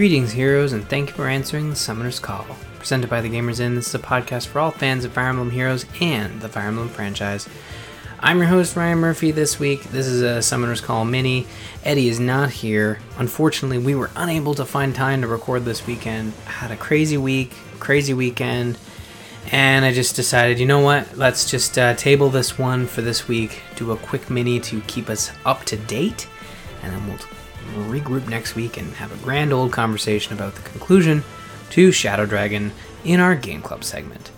Greetings, 0.00 0.32
heroes, 0.32 0.72
and 0.72 0.88
thank 0.88 1.10
you 1.10 1.14
for 1.14 1.28
answering 1.28 1.68
the 1.68 1.76
Summoner's 1.76 2.18
Call. 2.18 2.46
Presented 2.78 3.10
by 3.10 3.20
the 3.20 3.28
Gamers 3.28 3.60
Inn, 3.60 3.74
this 3.74 3.88
is 3.88 3.94
a 3.94 3.98
podcast 3.98 4.46
for 4.46 4.58
all 4.58 4.70
fans 4.70 5.04
of 5.04 5.12
Fire 5.12 5.28
Emblem 5.28 5.50
Heroes 5.50 5.84
and 6.00 6.40
the 6.40 6.48
Fire 6.48 6.68
Emblem 6.68 6.88
franchise. 6.88 7.46
I'm 8.18 8.38
your 8.38 8.46
host, 8.46 8.76
Ryan 8.76 8.96
Murphy, 8.96 9.30
this 9.30 9.60
week. 9.60 9.82
This 9.82 10.06
is 10.06 10.22
a 10.22 10.40
Summoner's 10.40 10.80
Call 10.80 11.04
mini. 11.04 11.46
Eddie 11.84 12.08
is 12.08 12.18
not 12.18 12.48
here. 12.48 12.98
Unfortunately, 13.18 13.76
we 13.76 13.94
were 13.94 14.08
unable 14.16 14.54
to 14.54 14.64
find 14.64 14.94
time 14.94 15.20
to 15.20 15.28
record 15.28 15.66
this 15.66 15.86
weekend. 15.86 16.32
I 16.46 16.52
had 16.52 16.70
a 16.70 16.78
crazy 16.78 17.18
week, 17.18 17.52
crazy 17.78 18.14
weekend, 18.14 18.78
and 19.52 19.84
I 19.84 19.92
just 19.92 20.16
decided, 20.16 20.58
you 20.58 20.66
know 20.66 20.80
what? 20.80 21.18
Let's 21.18 21.50
just 21.50 21.76
uh, 21.76 21.92
table 21.92 22.30
this 22.30 22.58
one 22.58 22.86
for 22.86 23.02
this 23.02 23.28
week, 23.28 23.60
do 23.76 23.92
a 23.92 23.98
quick 23.98 24.30
mini 24.30 24.60
to 24.60 24.80
keep 24.86 25.10
us 25.10 25.30
up 25.44 25.64
to 25.64 25.76
date, 25.76 26.26
and 26.82 26.90
then 26.90 27.06
we'll 27.06 27.18
We'll 27.76 27.86
regroup 27.86 28.28
next 28.28 28.54
week 28.54 28.76
and 28.76 28.92
have 28.94 29.12
a 29.12 29.24
grand 29.24 29.52
old 29.52 29.72
conversation 29.72 30.32
about 30.32 30.54
the 30.54 30.62
conclusion 30.62 31.24
to 31.70 31.92
Shadow 31.92 32.26
Dragon 32.26 32.72
in 33.04 33.20
our 33.20 33.34
Game 33.34 33.62
Club 33.62 33.84
segment. 33.84 34.30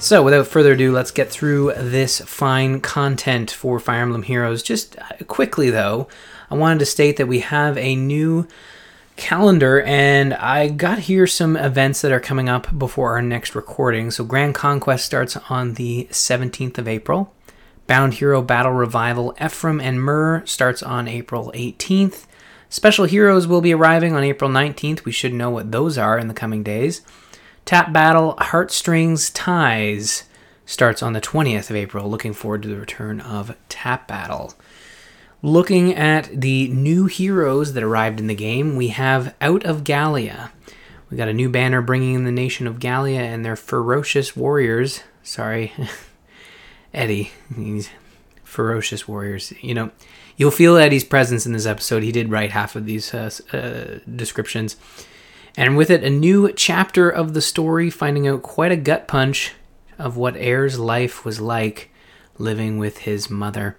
So, 0.00 0.22
without 0.22 0.46
further 0.46 0.74
ado, 0.74 0.92
let's 0.92 1.10
get 1.10 1.28
through 1.28 1.72
this 1.74 2.20
fine 2.20 2.80
content 2.80 3.50
for 3.50 3.80
Fire 3.80 4.02
Emblem 4.02 4.22
Heroes. 4.22 4.62
Just 4.62 4.96
uh, 4.96 5.24
quickly, 5.26 5.70
though, 5.70 6.06
I 6.50 6.54
wanted 6.54 6.78
to 6.78 6.86
state 6.86 7.16
that 7.16 7.26
we 7.26 7.40
have 7.40 7.76
a 7.76 7.96
new 7.96 8.46
calendar, 9.16 9.82
and 9.82 10.34
I 10.34 10.68
got 10.68 11.00
here 11.00 11.26
some 11.26 11.56
events 11.56 12.00
that 12.02 12.12
are 12.12 12.20
coming 12.20 12.48
up 12.48 12.78
before 12.78 13.10
our 13.14 13.22
next 13.22 13.56
recording. 13.56 14.12
So, 14.12 14.22
Grand 14.22 14.54
Conquest 14.54 15.04
starts 15.04 15.36
on 15.50 15.74
the 15.74 16.06
17th 16.12 16.78
of 16.78 16.86
April. 16.86 17.34
Bound 17.88 18.14
Hero 18.14 18.40
Battle 18.40 18.72
Revival 18.72 19.34
Ephraim 19.44 19.80
and 19.80 20.00
Myrrh 20.00 20.46
starts 20.46 20.80
on 20.80 21.08
April 21.08 21.50
18th. 21.56 22.26
Special 22.70 23.06
heroes 23.06 23.46
will 23.46 23.62
be 23.62 23.72
arriving 23.72 24.14
on 24.14 24.22
April 24.22 24.50
19th. 24.50 25.04
We 25.04 25.12
should 25.12 25.32
know 25.32 25.48
what 25.48 25.72
those 25.72 25.96
are 25.96 26.18
in 26.18 26.28
the 26.28 26.34
coming 26.34 26.62
days. 26.62 27.00
Tap 27.64 27.92
Battle 27.92 28.34
Heartstrings 28.38 29.30
Ties 29.30 30.24
starts 30.66 31.02
on 31.02 31.14
the 31.14 31.20
20th 31.20 31.70
of 31.70 31.76
April. 31.76 32.10
Looking 32.10 32.34
forward 32.34 32.62
to 32.62 32.68
the 32.68 32.76
return 32.76 33.20
of 33.20 33.56
Tap 33.70 34.06
Battle. 34.06 34.54
Looking 35.40 35.94
at 35.94 36.28
the 36.40 36.68
new 36.68 37.06
heroes 37.06 37.72
that 37.72 37.82
arrived 37.82 38.20
in 38.20 38.26
the 38.26 38.34
game, 38.34 38.76
we 38.76 38.88
have 38.88 39.34
Out 39.40 39.64
of 39.64 39.84
Gallia. 39.84 40.52
We 41.10 41.16
got 41.16 41.28
a 41.28 41.34
new 41.34 41.48
banner 41.48 41.80
bringing 41.80 42.14
in 42.14 42.24
the 42.24 42.32
nation 42.32 42.66
of 42.66 42.80
Gallia 42.80 43.20
and 43.20 43.44
their 43.44 43.56
ferocious 43.56 44.36
warriors. 44.36 45.00
Sorry, 45.22 45.72
Eddie. 46.92 47.30
Ferocious 48.48 49.06
warriors. 49.06 49.52
You 49.60 49.74
know, 49.74 49.90
You'll 50.38 50.52
feel 50.52 50.76
Eddie's 50.76 51.02
presence 51.02 51.46
in 51.46 51.52
this 51.52 51.66
episode. 51.66 52.04
He 52.04 52.12
did 52.12 52.30
write 52.30 52.52
half 52.52 52.76
of 52.76 52.86
these 52.86 53.12
uh, 53.12 53.28
uh, 53.52 53.98
descriptions. 54.08 54.76
And 55.56 55.76
with 55.76 55.90
it, 55.90 56.04
a 56.04 56.10
new 56.10 56.52
chapter 56.52 57.10
of 57.10 57.34
the 57.34 57.42
story, 57.42 57.90
finding 57.90 58.28
out 58.28 58.44
quite 58.44 58.70
a 58.70 58.76
gut 58.76 59.08
punch 59.08 59.54
of 59.98 60.16
what 60.16 60.36
Eir's 60.36 60.78
life 60.78 61.24
was 61.24 61.40
like 61.40 61.90
living 62.38 62.78
with 62.78 62.98
his 62.98 63.28
mother. 63.28 63.76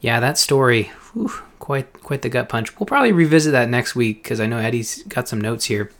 Yeah, 0.00 0.20
that 0.20 0.36
story, 0.36 0.92
whew, 1.14 1.32
quite 1.58 1.90
quite 2.02 2.20
the 2.20 2.28
gut 2.28 2.50
punch. 2.50 2.78
We'll 2.78 2.86
probably 2.86 3.12
revisit 3.12 3.52
that 3.52 3.70
next 3.70 3.96
week 3.96 4.22
because 4.22 4.38
I 4.38 4.46
know 4.46 4.58
Eddie's 4.58 5.02
got 5.04 5.28
some 5.28 5.40
notes 5.40 5.64
here. 5.64 5.90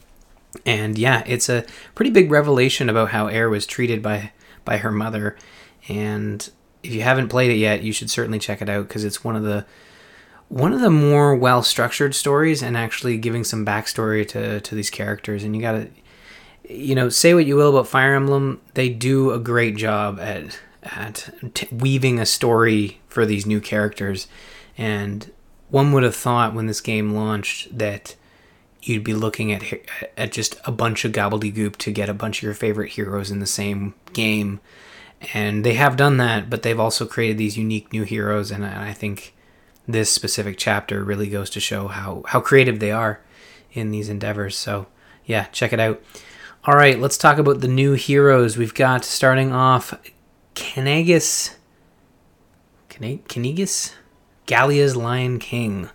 And 0.66 0.98
yeah, 0.98 1.22
it's 1.26 1.48
a 1.48 1.64
pretty 1.94 2.10
big 2.10 2.30
revelation 2.30 2.90
about 2.90 3.12
how 3.12 3.28
Eir 3.28 3.48
was 3.48 3.64
treated 3.64 4.02
by 4.02 4.32
by 4.66 4.76
her 4.76 4.92
mother. 4.92 5.38
And 5.88 6.50
if 6.82 6.92
you 6.92 7.02
haven't 7.02 7.28
played 7.28 7.50
it 7.50 7.56
yet, 7.56 7.82
you 7.82 7.92
should 7.92 8.10
certainly 8.10 8.38
check 8.38 8.62
it 8.62 8.68
out 8.68 8.88
because 8.88 9.04
it's 9.04 9.24
one 9.24 9.36
of 9.36 9.42
the 9.42 9.64
one 10.48 10.74
of 10.74 10.80
the 10.80 10.90
more 10.90 11.34
well 11.34 11.62
structured 11.62 12.14
stories 12.14 12.62
and 12.62 12.76
actually 12.76 13.16
giving 13.16 13.42
some 13.42 13.64
backstory 13.64 14.26
to, 14.28 14.60
to 14.60 14.74
these 14.74 14.90
characters. 14.90 15.44
And 15.44 15.56
you 15.56 15.62
gotta, 15.62 15.88
you 16.68 16.94
know, 16.94 17.08
say 17.08 17.32
what 17.32 17.46
you 17.46 17.56
will 17.56 17.70
about 17.70 17.88
Fire 17.88 18.14
Emblem, 18.14 18.60
they 18.74 18.90
do 18.90 19.30
a 19.30 19.38
great 19.38 19.76
job 19.76 20.18
at 20.20 20.58
at 20.82 21.30
t- 21.54 21.68
weaving 21.70 22.18
a 22.18 22.26
story 22.26 23.00
for 23.08 23.24
these 23.24 23.46
new 23.46 23.60
characters. 23.60 24.26
And 24.76 25.30
one 25.70 25.92
would 25.92 26.02
have 26.02 26.16
thought 26.16 26.54
when 26.54 26.66
this 26.66 26.80
game 26.80 27.14
launched 27.14 27.76
that 27.78 28.16
you'd 28.82 29.04
be 29.04 29.14
looking 29.14 29.52
at 29.52 29.62
at 30.16 30.32
just 30.32 30.60
a 30.64 30.72
bunch 30.72 31.04
of 31.04 31.12
gobbledygook 31.12 31.76
to 31.76 31.92
get 31.92 32.08
a 32.08 32.14
bunch 32.14 32.38
of 32.38 32.42
your 32.42 32.54
favorite 32.54 32.90
heroes 32.90 33.30
in 33.30 33.38
the 33.38 33.46
same 33.46 33.94
game. 34.12 34.60
And 35.34 35.64
they 35.64 35.74
have 35.74 35.96
done 35.96 36.16
that, 36.16 36.50
but 36.50 36.62
they've 36.62 36.80
also 36.80 37.06
created 37.06 37.38
these 37.38 37.56
unique 37.56 37.92
new 37.92 38.02
heroes, 38.02 38.50
and 38.50 38.66
I 38.66 38.92
think 38.92 39.34
this 39.86 40.10
specific 40.10 40.58
chapter 40.58 41.02
really 41.04 41.28
goes 41.28 41.50
to 41.50 41.60
show 41.60 41.88
how 41.88 42.22
how 42.28 42.40
creative 42.40 42.80
they 42.80 42.90
are 42.90 43.20
in 43.72 43.90
these 43.90 44.08
endeavors. 44.08 44.56
So 44.56 44.86
yeah, 45.24 45.44
check 45.46 45.72
it 45.72 45.80
out. 45.80 46.02
All 46.64 46.74
right, 46.74 46.98
let's 46.98 47.18
talk 47.18 47.38
about 47.38 47.60
the 47.60 47.68
new 47.68 47.92
heroes. 47.92 48.56
We've 48.56 48.74
got 48.74 49.04
starting 49.04 49.52
off 49.52 49.94
Caineghis 50.54 51.56
Caineghis 52.90 53.94
Gallia's 54.46 54.96
Lion 54.96 55.38
King. 55.38 55.88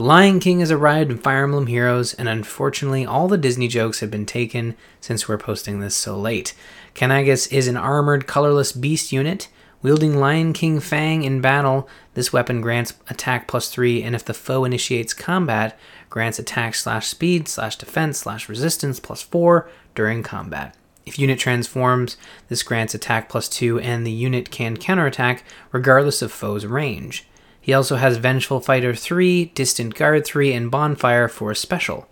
The 0.00 0.06
Lion 0.06 0.40
King 0.40 0.60
has 0.60 0.70
arrived 0.70 1.10
in 1.10 1.18
Fire 1.18 1.44
Emblem 1.44 1.66
Heroes, 1.66 2.14
and 2.14 2.26
unfortunately, 2.26 3.04
all 3.04 3.28
the 3.28 3.36
Disney 3.36 3.68
jokes 3.68 4.00
have 4.00 4.10
been 4.10 4.24
taken 4.24 4.74
since 4.98 5.28
we're 5.28 5.36
posting 5.36 5.80
this 5.80 5.94
so 5.94 6.18
late. 6.18 6.54
Caineghis 6.94 7.52
is 7.52 7.68
an 7.68 7.76
armored, 7.76 8.26
colorless 8.26 8.72
beast 8.72 9.12
unit 9.12 9.48
Wielding 9.82 10.16
Lion 10.16 10.54
King 10.54 10.80
Fang 10.80 11.22
in 11.22 11.42
battle, 11.42 11.86
this 12.14 12.32
weapon 12.32 12.62
grants 12.62 12.94
attack 13.10 13.46
plus 13.46 13.68
3, 13.68 14.02
and 14.02 14.14
if 14.14 14.24
the 14.24 14.32
foe 14.32 14.64
initiates 14.64 15.12
combat, 15.12 15.78
grants 16.08 16.38
attack 16.38 16.76
slash 16.76 17.06
speed 17.06 17.46
slash 17.46 17.76
defense 17.76 18.20
slash 18.20 18.48
resistance 18.48 19.00
plus 19.00 19.20
4 19.20 19.68
during 19.94 20.22
combat. 20.22 20.74
If 21.04 21.18
unit 21.18 21.38
transforms, 21.38 22.16
this 22.48 22.62
grants 22.62 22.94
attack 22.94 23.28
plus 23.28 23.50
2, 23.50 23.80
and 23.80 24.06
the 24.06 24.10
unit 24.10 24.50
can 24.50 24.78
counterattack 24.78 25.44
regardless 25.72 26.22
of 26.22 26.32
foe's 26.32 26.64
range. 26.64 27.26
He 27.60 27.74
also 27.74 27.96
has 27.96 28.16
Vengeful 28.16 28.60
Fighter 28.60 28.94
3, 28.94 29.46
Distant 29.46 29.94
Guard 29.94 30.24
3, 30.24 30.52
and 30.52 30.70
Bonfire 30.70 31.28
for 31.28 31.54
special. 31.54 32.08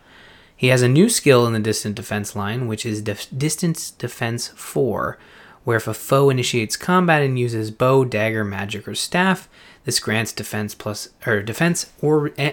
He 0.54 0.68
has 0.68 0.82
a 0.82 0.88
new 0.88 1.08
skill 1.08 1.46
in 1.46 1.52
the 1.52 1.60
Distant 1.60 1.94
Defense 1.94 2.36
line, 2.36 2.66
which 2.66 2.84
is 2.84 3.00
Dif- 3.00 3.28
Distance 3.36 3.90
Defense 3.90 4.48
4, 4.48 5.18
where 5.64 5.76
if 5.76 5.86
a 5.86 5.94
foe 5.94 6.30
initiates 6.30 6.76
combat 6.76 7.22
and 7.22 7.38
uses 7.38 7.70
bow, 7.70 8.04
dagger, 8.04 8.44
magic, 8.44 8.86
or 8.88 8.94
staff, 8.94 9.48
this 9.84 10.00
grants 10.00 10.32
defense 10.32 10.74
plus 10.74 11.08
or 11.26 11.42
defense 11.42 11.90
or 12.02 12.30
eh, 12.36 12.52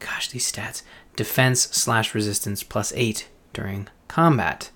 gosh 0.00 0.28
these 0.28 0.50
stats 0.50 0.82
defense 1.14 1.60
slash 1.68 2.12
resistance 2.12 2.64
plus 2.64 2.92
eight 2.96 3.28
during 3.52 3.86
combat. 4.08 4.70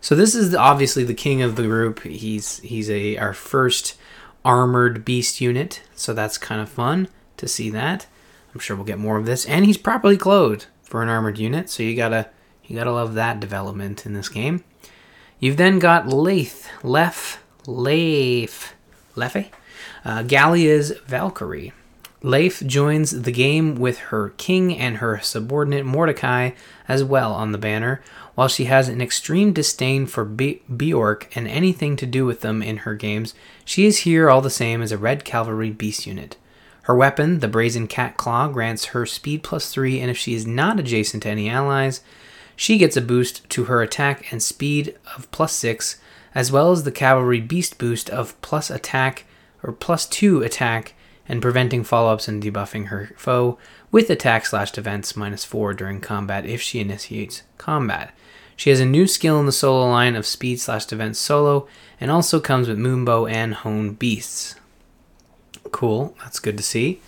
So 0.00 0.14
this 0.14 0.34
is 0.34 0.54
obviously 0.54 1.04
the 1.04 1.12
king 1.12 1.42
of 1.42 1.56
the 1.56 1.64
group. 1.64 2.02
He's 2.02 2.60
he's 2.60 2.88
a 2.88 3.18
our 3.18 3.34
first 3.34 3.96
armored 4.44 5.04
beast 5.04 5.40
unit, 5.40 5.82
so 5.94 6.12
that's 6.12 6.38
kind 6.38 6.60
of 6.60 6.68
fun 6.68 7.08
to 7.36 7.48
see 7.48 7.70
that. 7.70 8.06
I'm 8.52 8.60
sure 8.60 8.76
we'll 8.76 8.84
get 8.84 8.98
more 8.98 9.16
of 9.16 9.26
this, 9.26 9.46
and 9.46 9.64
he's 9.64 9.78
properly 9.78 10.16
clothed 10.16 10.66
for 10.82 11.02
an 11.02 11.08
armored 11.08 11.38
unit, 11.38 11.68
so 11.70 11.82
you 11.82 11.96
gotta 11.96 12.28
you 12.64 12.76
gotta 12.76 12.92
love 12.92 13.14
that 13.14 13.40
development 13.40 14.06
in 14.06 14.12
this 14.12 14.28
game. 14.28 14.62
You've 15.38 15.56
then 15.56 15.78
got 15.78 16.08
Leif, 16.08 16.68
Lef, 16.82 17.42
Leif, 17.66 18.74
Lefe, 19.16 19.50
uh, 20.04 20.22
Gallia's 20.22 20.92
Valkyrie. 21.06 21.72
Leif 22.24 22.66
joins 22.66 23.20
the 23.22 23.30
game 23.30 23.74
with 23.74 23.98
her 23.98 24.30
king 24.38 24.78
and 24.78 24.96
her 24.96 25.20
subordinate 25.20 25.84
Mordecai 25.84 26.52
as 26.88 27.04
well 27.04 27.34
on 27.34 27.52
the 27.52 27.58
banner, 27.58 28.00
while 28.34 28.48
she 28.48 28.64
has 28.64 28.88
an 28.88 29.02
extreme 29.02 29.52
disdain 29.52 30.06
for 30.06 30.24
Beorc 30.24 31.26
and 31.34 31.46
anything 31.46 31.96
to 31.96 32.06
do 32.06 32.24
with 32.24 32.40
them 32.40 32.62
in 32.62 32.78
her 32.78 32.94
games. 32.94 33.34
She 33.66 33.84
is 33.84 33.98
here 33.98 34.30
all 34.30 34.40
the 34.40 34.48
same 34.48 34.80
as 34.80 34.90
a 34.90 34.96
Red 34.96 35.26
Cavalry 35.26 35.70
beast 35.70 36.06
unit. 36.06 36.38
Her 36.84 36.94
weapon, 36.94 37.40
the 37.40 37.48
Brazen 37.48 37.88
Cat 37.88 38.16
Claw, 38.16 38.48
grants 38.48 38.86
her 38.86 39.04
speed 39.04 39.42
plus 39.42 39.70
3, 39.70 40.00
and 40.00 40.10
if 40.10 40.16
she 40.16 40.32
is 40.32 40.46
not 40.46 40.80
adjacent 40.80 41.24
to 41.24 41.28
any 41.28 41.50
allies, 41.50 42.00
she 42.56 42.78
gets 42.78 42.96
a 42.96 43.02
boost 43.02 43.46
to 43.50 43.64
her 43.64 43.82
attack 43.82 44.32
and 44.32 44.42
speed 44.42 44.96
of 45.14 45.30
plus 45.30 45.52
6, 45.56 46.00
as 46.34 46.50
well 46.50 46.72
as 46.72 46.84
the 46.84 46.90
cavalry 46.90 47.42
beast 47.42 47.76
boost 47.76 48.08
of 48.08 48.40
plus 48.40 48.70
attack 48.70 49.26
or 49.62 49.72
plus 49.72 50.06
2 50.06 50.42
attack 50.42 50.94
and 51.28 51.42
preventing 51.42 51.84
follow 51.84 52.12
ups 52.12 52.28
and 52.28 52.42
debuffing 52.42 52.86
her 52.86 53.10
foe 53.16 53.58
with 53.90 54.10
attack 54.10 54.46
slash 54.46 54.70
defense 54.70 55.16
minus 55.16 55.44
4 55.44 55.74
during 55.74 56.00
combat 56.00 56.44
if 56.46 56.60
she 56.60 56.80
initiates 56.80 57.42
combat. 57.58 58.14
She 58.56 58.70
has 58.70 58.80
a 58.80 58.86
new 58.86 59.06
skill 59.06 59.40
in 59.40 59.46
the 59.46 59.52
solo 59.52 59.88
line 59.88 60.14
of 60.14 60.26
speed 60.26 60.60
slash 60.60 60.86
defense 60.86 61.18
solo 61.18 61.66
and 62.00 62.10
also 62.10 62.40
comes 62.40 62.68
with 62.68 62.78
Moonbow 62.78 63.30
and 63.30 63.54
Hone 63.54 63.94
beasts. 63.94 64.54
Cool, 65.72 66.16
that's 66.20 66.38
good 66.38 66.56
to 66.56 66.62
see. 66.62 67.00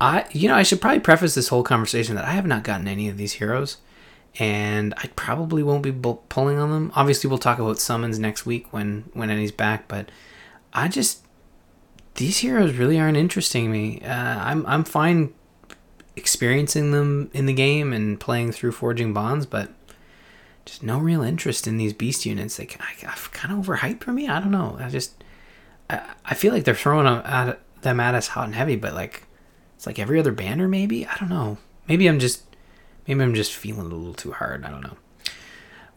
I, 0.00 0.26
you 0.30 0.48
know, 0.48 0.54
I 0.54 0.62
should 0.62 0.80
probably 0.80 1.00
preface 1.00 1.34
this 1.34 1.48
whole 1.48 1.62
conversation 1.62 2.14
that 2.16 2.26
I 2.26 2.32
have 2.32 2.46
not 2.46 2.64
gotten 2.64 2.86
any 2.86 3.08
of 3.08 3.16
these 3.16 3.34
heroes 3.34 3.78
and 4.38 4.92
I 4.98 5.08
probably 5.16 5.62
won't 5.62 5.82
be 5.82 5.92
pulling 5.92 6.58
on 6.58 6.70
them. 6.70 6.92
Obviously, 6.94 7.28
we'll 7.28 7.38
talk 7.38 7.58
about 7.58 7.78
summons 7.78 8.18
next 8.18 8.44
week 8.44 8.72
when 8.72 9.04
when 9.14 9.30
Eddie's 9.30 9.52
back, 9.52 9.88
but 9.88 10.10
I 10.74 10.88
just 10.88 11.25
these 12.16 12.38
heroes 12.38 12.74
really 12.74 12.98
aren't 12.98 13.16
interesting 13.16 13.70
me. 13.70 14.00
Uh, 14.02 14.12
I'm 14.12 14.66
I'm 14.66 14.84
fine 14.84 15.32
experiencing 16.16 16.90
them 16.90 17.30
in 17.32 17.46
the 17.46 17.52
game 17.52 17.92
and 17.92 18.18
playing 18.18 18.52
through 18.52 18.72
Forging 18.72 19.12
Bonds, 19.12 19.46
but 19.46 19.70
just 20.64 20.82
no 20.82 20.98
real 20.98 21.22
interest 21.22 21.66
in 21.66 21.76
these 21.76 21.92
beast 21.92 22.26
units. 22.26 22.56
They 22.56 22.66
kind 22.66 22.84
of 23.02 23.64
overhyped 23.64 24.02
for 24.02 24.12
me. 24.12 24.28
I 24.28 24.40
don't 24.40 24.50
know. 24.50 24.76
I 24.80 24.88
just 24.88 25.22
I, 25.88 26.02
I 26.24 26.34
feel 26.34 26.52
like 26.52 26.64
they're 26.64 26.74
throwing 26.74 27.04
them 27.04 27.22
at, 27.24 27.60
them 27.82 28.00
at 28.00 28.14
us 28.14 28.28
hot 28.28 28.46
and 28.46 28.54
heavy, 28.54 28.76
but 28.76 28.94
like 28.94 29.24
it's 29.76 29.86
like 29.86 29.98
every 29.98 30.18
other 30.18 30.32
banner. 30.32 30.68
Maybe 30.68 31.06
I 31.06 31.16
don't 31.18 31.28
know. 31.28 31.58
Maybe 31.86 32.08
I'm 32.08 32.18
just 32.18 32.42
maybe 33.06 33.22
I'm 33.22 33.34
just 33.34 33.52
feeling 33.52 33.92
a 33.92 33.94
little 33.94 34.14
too 34.14 34.32
hard. 34.32 34.64
I 34.64 34.70
don't 34.70 34.82
know. 34.82 34.96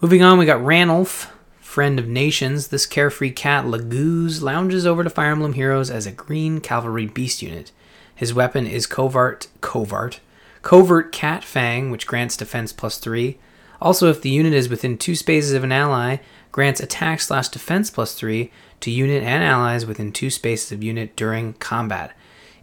Moving 0.02 0.24
on, 0.24 0.38
we 0.38 0.46
got 0.46 0.62
Ranulf, 0.62 1.30
friend 1.70 2.00
of 2.00 2.08
nations. 2.08 2.70
This 2.70 2.88
carefree 2.88 3.30
cat 3.30 3.66
Laguz 3.66 4.42
lounges 4.42 4.88
over 4.88 5.04
to 5.04 5.10
Fire 5.10 5.32
Emblem 5.32 5.54
Heroes 5.54 5.92
as 5.92 6.08
a 6.08 6.12
green 6.12 6.62
cavalry 6.62 7.06
beast 7.06 7.44
unit. 7.44 7.72
His 8.16 8.34
weapon 8.34 8.66
is 8.66 8.88
Covart, 8.88 9.48
Covart, 9.62 10.18
Covert 10.64 11.12
Cat 11.12 11.44
Fang, 11.44 11.92
which 11.92 12.08
grants 12.08 12.36
defense 12.36 12.74
plus 12.74 12.98
three. 12.98 13.38
Also, 13.80 14.10
if 14.10 14.20
the 14.20 14.32
unit 14.32 14.52
is 14.52 14.68
within 14.68 14.98
two 14.98 15.16
spaces 15.16 15.54
of 15.54 15.64
an 15.64 15.72
ally, 15.72 16.18
grants 16.52 16.82
attack 16.82 17.22
slash 17.22 17.50
defense 17.50 17.92
plus 17.92 18.16
3 18.16 18.52
to 18.82 18.92
unit 18.92 19.24
and 19.24 19.44
allies 19.44 19.86
within 19.86 20.12
two 20.12 20.30
spaces 20.30 20.72
of 20.72 20.84
unit 20.84 21.16
during 21.16 21.54
combat. 21.54 22.14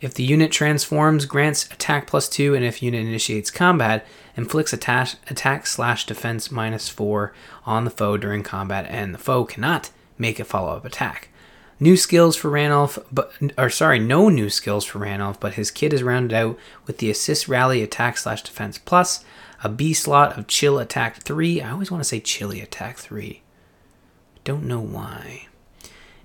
If 0.06 0.14
the 0.14 0.22
unit 0.22 0.52
transforms, 0.52 1.26
grants 1.26 1.64
attack 1.64 2.06
plus 2.06 2.28
2, 2.28 2.54
and 2.54 2.64
if 2.64 2.80
unit 2.80 3.04
initiates 3.04 3.50
combat, 3.50 4.06
inflicts 4.36 4.72
attack, 4.72 5.14
attack 5.28 5.66
slash 5.66 6.06
defense 6.06 6.48
minus 6.48 6.88
4 6.88 7.34
on 7.64 7.84
the 7.84 7.90
foe 7.90 8.16
during 8.16 8.44
combat, 8.44 8.86
and 8.88 9.12
the 9.12 9.18
foe 9.18 9.44
cannot 9.44 9.90
make 10.16 10.38
a 10.38 10.44
follow 10.44 10.76
up 10.76 10.84
attack. 10.84 11.30
New 11.80 11.96
skills 11.96 12.36
for 12.36 12.48
Ranulf, 12.48 13.04
but 13.10 13.32
or 13.58 13.68
sorry, 13.68 13.98
no 13.98 14.28
new 14.28 14.48
skills 14.48 14.84
for 14.84 15.00
Ranulf, 15.00 15.40
but 15.40 15.54
his 15.54 15.72
kit 15.72 15.92
is 15.92 16.04
rounded 16.04 16.36
out 16.36 16.56
with 16.86 16.98
the 16.98 17.10
assist 17.10 17.48
rally 17.48 17.82
attack 17.82 18.16
slash 18.16 18.44
defense 18.44 18.78
plus, 18.78 19.24
a 19.64 19.68
B 19.68 19.92
slot 19.92 20.38
of 20.38 20.46
chill 20.46 20.78
attack 20.78 21.16
3. 21.16 21.60
I 21.62 21.72
always 21.72 21.90
want 21.90 22.00
to 22.04 22.08
say 22.08 22.20
chilly 22.20 22.60
attack 22.60 22.96
3. 22.96 23.42
Don't 24.44 24.66
know 24.66 24.78
why. 24.78 25.48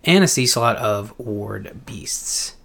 And 0.03 0.23
a 0.23 0.27
C 0.27 0.45
slot 0.45 0.77
of 0.77 1.17
ward 1.17 1.81
beasts. 1.87 2.57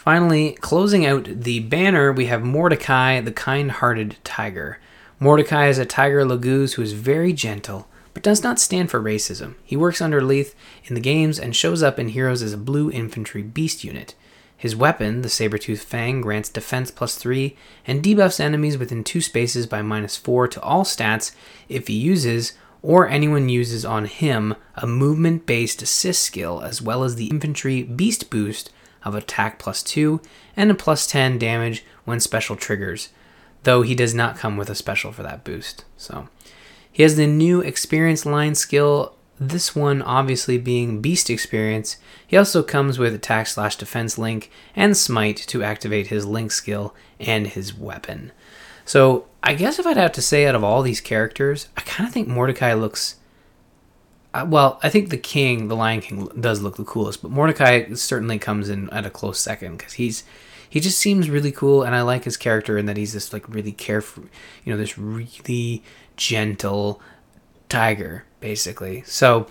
Finally, 0.00 0.52
closing 0.62 1.04
out 1.04 1.24
the 1.24 1.60
banner, 1.60 2.10
we 2.10 2.24
have 2.24 2.42
Mordecai, 2.42 3.20
the 3.20 3.30
kind 3.30 3.70
hearted 3.70 4.16
tiger. 4.24 4.78
Mordecai 5.18 5.66
is 5.66 5.76
a 5.76 5.84
tiger 5.84 6.24
Laguz 6.24 6.72
who 6.72 6.80
is 6.80 6.94
very 6.94 7.34
gentle, 7.34 7.86
but 8.14 8.22
does 8.22 8.42
not 8.42 8.58
stand 8.58 8.90
for 8.90 8.98
racism. 8.98 9.56
He 9.62 9.76
works 9.76 10.00
under 10.00 10.22
Leith 10.22 10.54
in 10.86 10.94
the 10.94 11.02
games 11.02 11.38
and 11.38 11.54
shows 11.54 11.82
up 11.82 11.98
in 11.98 12.08
Heroes 12.08 12.40
as 12.40 12.54
a 12.54 12.56
blue 12.56 12.90
infantry 12.90 13.42
beast 13.42 13.84
unit. 13.84 14.14
His 14.56 14.74
weapon, 14.74 15.20
the 15.20 15.28
Saber-Tooth 15.28 15.82
Fang, 15.82 16.22
grants 16.22 16.48
defense 16.48 16.90
plus 16.90 17.16
3 17.16 17.54
and 17.86 18.02
debuffs 18.02 18.40
enemies 18.40 18.78
within 18.78 19.04
two 19.04 19.20
spaces 19.20 19.66
by 19.66 19.82
minus 19.82 20.16
4 20.16 20.48
to 20.48 20.62
all 20.62 20.84
stats 20.84 21.34
if 21.68 21.88
he 21.88 21.94
uses 21.94 22.54
or 22.80 23.06
anyone 23.06 23.50
uses 23.50 23.84
on 23.84 24.06
him 24.06 24.54
a 24.76 24.86
movement 24.86 25.44
based 25.44 25.82
assist 25.82 26.22
skill 26.22 26.62
as 26.62 26.80
well 26.80 27.04
as 27.04 27.16
the 27.16 27.26
infantry 27.26 27.82
beast 27.82 28.30
boost 28.30 28.70
of 29.04 29.14
attack 29.14 29.58
plus 29.58 29.82
2 29.82 30.20
and 30.56 30.70
a 30.70 30.74
plus 30.74 31.06
10 31.06 31.38
damage 31.38 31.84
when 32.04 32.20
special 32.20 32.56
triggers, 32.56 33.10
though 33.62 33.82
he 33.82 33.94
does 33.94 34.14
not 34.14 34.38
come 34.38 34.56
with 34.56 34.70
a 34.70 34.74
special 34.74 35.12
for 35.12 35.22
that 35.22 35.44
boost. 35.44 35.84
So 35.96 36.28
he 36.90 37.02
has 37.02 37.16
the 37.16 37.26
new 37.26 37.60
experience 37.60 38.26
line 38.26 38.54
skill 38.54 39.14
this 39.40 39.74
one 39.74 40.02
obviously 40.02 40.58
being 40.58 41.00
Beast 41.00 41.30
Experience, 41.30 41.96
he 42.26 42.36
also 42.36 42.62
comes 42.62 42.98
with 42.98 43.14
attack 43.14 43.46
slash 43.46 43.76
defense 43.76 44.18
link 44.18 44.50
and 44.76 44.94
smite 44.94 45.38
to 45.38 45.64
activate 45.64 46.08
his 46.08 46.26
link 46.26 46.52
skill 46.52 46.94
and 47.18 47.46
his 47.46 47.74
weapon. 47.74 48.32
So 48.84 49.26
I 49.42 49.54
guess 49.54 49.78
if 49.78 49.86
I'd 49.86 49.96
have 49.96 50.12
to 50.12 50.22
say 50.22 50.46
out 50.46 50.54
of 50.54 50.62
all 50.62 50.82
these 50.82 51.00
characters, 51.00 51.68
I 51.74 51.80
kind 51.80 52.06
of 52.06 52.12
think 52.12 52.28
Mordecai 52.28 52.74
looks. 52.74 53.16
Uh, 54.32 54.46
well, 54.48 54.78
I 54.82 54.88
think 54.88 55.10
the 55.10 55.16
King, 55.16 55.68
the 55.68 55.76
Lion 55.76 56.00
King, 56.00 56.26
does 56.38 56.62
look 56.62 56.76
the 56.76 56.84
coolest, 56.84 57.22
but 57.22 57.30
Mordecai 57.30 57.92
certainly 57.94 58.38
comes 58.38 58.68
in 58.68 58.88
at 58.90 59.06
a 59.06 59.10
close 59.10 59.40
second 59.40 59.76
because 59.76 59.94
he's 59.94 60.24
he 60.68 60.78
just 60.78 60.98
seems 60.98 61.28
really 61.28 61.50
cool, 61.50 61.82
and 61.82 61.96
I 61.96 62.02
like 62.02 62.24
his 62.24 62.36
character 62.36 62.78
in 62.78 62.86
that 62.86 62.96
he's 62.96 63.12
this 63.12 63.32
like 63.32 63.48
really 63.48 63.72
carefree, 63.72 64.28
you 64.64 64.72
know, 64.72 64.78
this 64.78 64.96
really 64.96 65.82
gentle 66.16 67.02
tiger 67.68 68.24
basically. 68.40 69.02
So, 69.06 69.46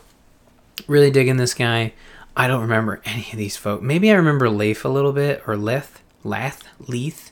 really 0.88 1.12
digging 1.12 1.38
this 1.38 1.54
guy. 1.54 1.94
I 2.36 2.48
don't 2.48 2.62
remember 2.62 3.02
any 3.06 3.28
of 3.32 3.38
these 3.38 3.58
folks. 3.58 3.84
Maybe 3.84 4.12
I 4.12 4.16
remember 4.16 4.50
Leif 4.50 4.86
a 4.86 4.90
little 4.90 5.12
bit, 5.12 5.44
or 5.46 5.58
Leth, 5.58 6.02
Lath, 6.24 6.64
Leith. 6.80 7.32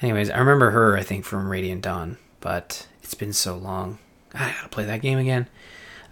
Anyways, 0.00 0.30
I 0.30 0.38
remember 0.38 0.70
her, 0.70 0.96
I 0.96 1.02
think, 1.02 1.24
from 1.24 1.48
Radiant 1.48 1.82
Dawn, 1.82 2.18
but 2.40 2.86
it's 3.02 3.14
been 3.14 3.32
so 3.32 3.56
long. 3.56 3.98
I 4.34 4.52
gotta 4.52 4.68
play 4.68 4.84
that 4.84 5.02
game 5.02 5.18
again. 5.18 5.48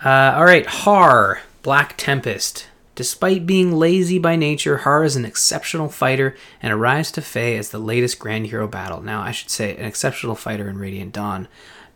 Uh, 0.04 0.34
all 0.36 0.44
right, 0.44 0.66
Haar, 0.66 1.42
Black 1.62 1.96
Tempest. 1.96 2.68
Despite 2.94 3.46
being 3.46 3.72
lazy 3.72 4.18
by 4.18 4.36
nature, 4.36 4.78
Haar 4.78 5.04
is 5.04 5.16
an 5.16 5.24
exceptional 5.24 5.88
fighter 5.88 6.36
and 6.60 6.72
arrives 6.72 7.10
to 7.12 7.22
FEH 7.22 7.58
as 7.58 7.70
the 7.70 7.78
latest 7.78 8.18
Grand 8.18 8.46
Hero 8.46 8.68
battle. 8.68 9.00
Now, 9.00 9.22
I 9.22 9.30
should 9.30 9.48
say, 9.50 9.74
an 9.76 9.84
exceptional 9.84 10.34
fighter 10.34 10.68
in 10.68 10.76
Radiant 10.76 11.12
Dawn. 11.12 11.48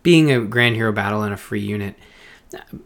Being 0.03 0.31
a 0.31 0.41
Grand 0.41 0.77
Hero 0.77 0.93
battle 0.93 1.23
and 1.23 1.35
a 1.35 1.37
free 1.37 1.61
unit 1.61 1.97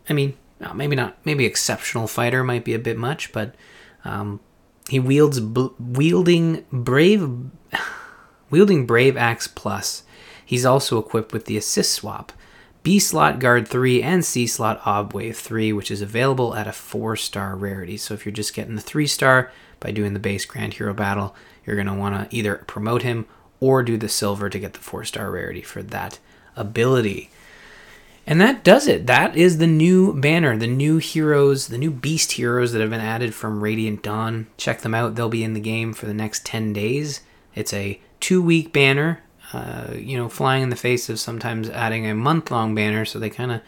I 0.09 0.13
mean, 0.13 0.37
maybe 0.75 0.97
not, 0.97 1.19
maybe 1.25 1.45
exceptional 1.45 2.07
fighter 2.07 2.43
might 2.45 2.65
be 2.65 2.75
a 2.75 2.79
bit 2.79 2.97
much, 2.97 3.33
but 3.33 3.55
um, 4.05 4.41
he 4.89 4.99
wields 4.99 5.41
b- 5.41 5.71
wielding 5.79 6.65
brave, 6.73 7.29
wielding 8.51 8.87
brave 8.87 9.17
axe 9.17 9.47
plus. 9.47 10.03
He's 10.45 10.65
also 10.65 10.99
equipped 10.99 11.33
with 11.33 11.45
the 11.45 11.57
assist 11.57 11.93
swap, 11.93 12.33
B 12.83 12.99
slot 12.99 13.39
guard 13.39 13.69
3 13.69 14.03
and 14.03 14.25
C 14.25 14.47
slot 14.47 14.87
ob 14.87 15.13
wave 15.13 15.37
3, 15.37 15.73
which 15.73 15.91
is 15.91 16.01
available 16.01 16.55
at 16.55 16.67
a 16.67 16.73
4 16.73 17.17
star 17.17 17.55
rarity. 17.57 17.97
So 17.97 18.15
if 18.15 18.25
you're 18.25 18.33
just 18.33 18.55
getting 18.55 18.77
the 18.77 18.81
3 18.81 19.07
star 19.07 19.53
by 19.81 19.91
doing 19.91 20.15
the 20.15 20.21
base 20.21 20.45
Grand 20.45 20.75
Hero 20.75 20.95
battle, 20.95 21.35
you're 21.65 21.77
going 21.77 21.87
to 21.87 21.95
want 21.95 22.31
to 22.31 22.37
either 22.37 22.57
promote 22.67 23.03
him 23.03 23.27
or 23.61 23.83
do 23.83 23.97
the 23.97 24.09
silver 24.09 24.49
to 24.49 24.59
get 24.59 24.73
the 24.73 24.81
4 24.81 25.05
star 25.05 25.31
rarity 25.31 25.63
for 25.63 25.83
that 25.83 26.19
ability. 26.57 27.31
And 28.27 28.41
that 28.41 28.63
does 28.63 28.87
it. 28.87 29.07
That 29.07 29.37
is 29.37 29.59
the 29.59 29.67
new 29.67 30.15
banner, 30.19 30.57
the 30.57 30.67
new 30.67 30.99
heroes, 30.99 31.69
the 31.69 31.79
new 31.79 31.91
beast 31.91 32.33
heroes 32.33 32.73
that 32.73 32.81
have 32.81 32.91
been 32.91 33.01
added 33.01 33.35
from 33.35 33.63
Radiant 33.63 34.03
Dawn. 34.03 34.47
Check 34.57 34.83
them 34.83 34.95
out. 34.95 35.15
They'll 35.15 35.29
be 35.29 35.45
in 35.45 35.55
the 35.55 35.61
game 35.61 35.93
for 35.93 36.07
the 36.07 36.15
next 36.15 36.47
10 36.47 36.73
days. 36.73 37.23
It's 37.55 37.73
a 37.73 38.01
two 38.21 38.41
week 38.41 38.73
banner, 38.73 39.23
uh, 39.53 39.95
you 39.95 40.17
know, 40.17 40.29
flying 40.29 40.63
in 40.63 40.71
the 40.71 40.77
face 40.77 41.09
of 41.09 41.19
sometimes 41.19 41.69
adding 41.71 42.07
a 42.07 42.15
month 42.15 42.51
long 42.51 42.75
banner. 42.75 43.05
So 43.05 43.19
they 43.19 43.31
kind 43.31 43.53
of 43.53 43.61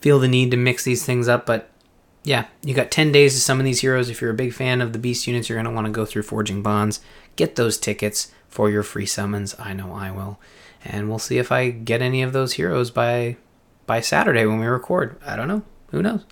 feel 0.00 0.18
the 0.18 0.28
need 0.28 0.50
to 0.50 0.56
mix 0.56 0.84
these 0.84 1.04
things 1.04 1.28
up. 1.28 1.46
But 1.46 1.70
yeah, 2.24 2.46
you 2.62 2.74
got 2.74 2.90
10 2.90 3.12
days 3.12 3.34
to 3.34 3.40
summon 3.40 3.64
these 3.64 3.80
heroes. 3.80 4.08
If 4.08 4.20
you're 4.20 4.30
a 4.30 4.34
big 4.34 4.52
fan 4.52 4.80
of 4.80 4.92
the 4.92 4.98
beast 4.98 5.26
units, 5.26 5.48
you're 5.48 5.56
going 5.56 5.66
to 5.66 5.74
want 5.74 5.86
to 5.86 5.92
go 5.92 6.04
through 6.04 6.22
Forging 6.22 6.62
Bonds. 6.62 7.00
Get 7.36 7.56
those 7.56 7.78
tickets 7.78 8.30
for 8.48 8.70
your 8.70 8.82
free 8.82 9.06
summons. 9.06 9.54
I 9.58 9.72
know 9.72 9.92
I 9.92 10.10
will. 10.10 10.38
And 10.84 11.08
we'll 11.08 11.18
see 11.18 11.38
if 11.38 11.50
I 11.50 11.70
get 11.70 12.02
any 12.02 12.22
of 12.22 12.32
those 12.32 12.54
heroes 12.54 12.90
by 12.90 13.36
by 13.86 14.00
Saturday 14.00 14.46
when 14.46 14.58
we 14.58 14.66
record. 14.66 15.16
I 15.24 15.36
don't 15.36 15.48
know. 15.48 15.62
Who 15.90 16.02
knows? 16.02 16.24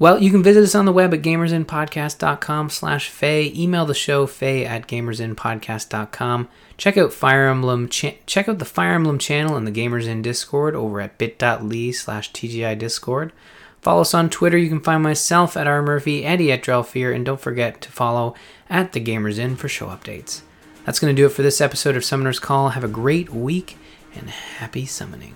Well, 0.00 0.22
you 0.22 0.30
can 0.30 0.42
visit 0.42 0.64
us 0.64 0.74
on 0.74 0.86
the 0.86 0.92
web 0.92 1.12
at 1.12 1.20
gamersinpodcast.com 1.20 2.70
slash 2.70 3.10
Faye. 3.10 3.52
Email 3.54 3.84
the 3.84 3.92
show, 3.92 4.26
Faye 4.26 4.64
at 4.64 4.88
gamersinpodcast.com. 4.88 6.48
Check 6.78 6.96
out 6.96 7.12
Fire 7.12 7.48
Emblem, 7.48 7.86
cha- 7.86 8.14
check 8.24 8.48
out 8.48 8.58
the 8.58 8.64
Fire 8.64 8.94
Emblem 8.94 9.18
channel 9.18 9.58
and 9.58 9.66
the 9.66 9.70
Gamers 9.70 10.06
Inn 10.06 10.22
Discord 10.22 10.74
over 10.74 11.02
at 11.02 11.18
bit.ly 11.18 11.90
slash 11.90 12.32
TGI 12.32 12.78
Discord. 12.78 13.34
Follow 13.82 14.00
us 14.00 14.14
on 14.14 14.30
Twitter. 14.30 14.56
You 14.56 14.70
can 14.70 14.80
find 14.80 15.02
myself 15.02 15.54
at 15.54 15.66
R. 15.66 15.82
Murphy, 15.82 16.24
Eddie 16.24 16.50
at 16.50 16.62
Drelfear, 16.62 17.14
and 17.14 17.26
don't 17.26 17.38
forget 17.38 17.82
to 17.82 17.92
follow 17.92 18.34
at 18.70 18.92
the 18.92 19.04
Gamers 19.04 19.36
Inn 19.36 19.54
for 19.54 19.68
show 19.68 19.88
updates. 19.88 20.40
That's 20.86 20.98
going 20.98 21.14
to 21.14 21.22
do 21.22 21.26
it 21.26 21.32
for 21.32 21.42
this 21.42 21.60
episode 21.60 21.94
of 21.94 22.06
Summoner's 22.06 22.38
Call. 22.38 22.70
Have 22.70 22.84
a 22.84 22.88
great 22.88 23.28
week 23.28 23.76
and 24.14 24.30
happy 24.30 24.86
summoning. 24.86 25.34